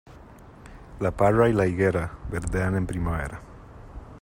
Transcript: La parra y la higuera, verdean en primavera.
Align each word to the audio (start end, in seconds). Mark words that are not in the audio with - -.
La 1.05 1.11
parra 1.15 1.47
y 1.47 1.53
la 1.53 1.67
higuera, 1.67 2.11
verdean 2.27 2.75
en 2.75 2.87
primavera. 2.87 3.39